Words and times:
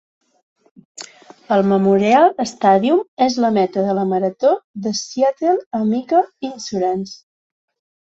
El 1.57 1.63
Memorial 1.73 2.31
Stadium 2.53 3.05
és 3.27 3.37
la 3.45 3.53
meta 3.59 3.85
de 3.91 3.95
la 4.01 4.09
Marató 4.15 4.57
de 4.89 4.97
Seattle 5.05 5.57
Amica 5.85 6.27
Insurance. 6.55 7.19